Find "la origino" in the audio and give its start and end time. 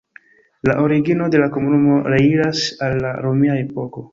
0.69-1.27